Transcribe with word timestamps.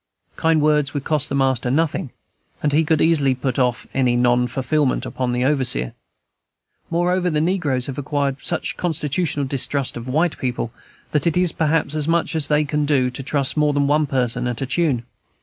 Kind 0.35 0.61
words 0.63 0.95
would 0.95 1.03
cost 1.03 1.29
the 1.29 1.35
master 1.35 1.69
nothing, 1.69 2.09
and 2.63 2.73
he 2.73 2.83
could 2.83 3.01
easily 3.03 3.35
put 3.35 3.59
off 3.59 3.85
any 3.93 4.15
non 4.15 4.47
fulfilment 4.47 5.05
upon 5.05 5.31
the 5.31 5.45
overseer. 5.45 5.93
Moreover, 6.89 7.29
the 7.29 7.39
negroes 7.39 7.85
have 7.85 7.99
acquired 7.99 8.37
such 8.43 8.77
constitutional 8.77 9.45
distrust 9.45 9.95
of 9.97 10.07
white 10.07 10.39
people, 10.39 10.71
that 11.11 11.27
it 11.27 11.37
is 11.37 11.51
perhaps 11.51 11.93
as 11.93 12.07
much 12.07 12.35
as 12.35 12.47
they 12.47 12.65
can 12.65 12.83
do 12.87 13.11
to 13.11 13.21
trust 13.21 13.55
more 13.55 13.73
than 13.73 13.85
one 13.85 14.07
person 14.07 14.47
at 14.47 14.59
a 14.63 14.65
tune. 14.65 15.03